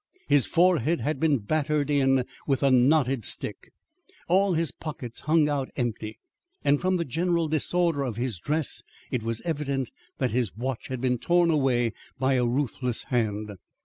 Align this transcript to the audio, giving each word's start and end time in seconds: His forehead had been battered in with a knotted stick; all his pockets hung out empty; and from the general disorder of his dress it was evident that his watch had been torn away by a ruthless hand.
His 0.27 0.47
forehead 0.47 0.99
had 1.01 1.19
been 1.19 1.37
battered 1.37 1.91
in 1.91 2.25
with 2.47 2.63
a 2.63 2.71
knotted 2.71 3.23
stick; 3.23 3.71
all 4.27 4.55
his 4.55 4.71
pockets 4.71 5.19
hung 5.19 5.47
out 5.47 5.69
empty; 5.75 6.17
and 6.63 6.81
from 6.81 6.97
the 6.97 7.05
general 7.05 7.47
disorder 7.47 8.01
of 8.01 8.15
his 8.17 8.39
dress 8.39 8.81
it 9.11 9.21
was 9.21 9.41
evident 9.41 9.91
that 10.17 10.31
his 10.31 10.55
watch 10.57 10.87
had 10.87 11.01
been 11.01 11.19
torn 11.19 11.51
away 11.51 11.93
by 12.17 12.33
a 12.33 12.45
ruthless 12.47 13.03
hand. 13.13 13.51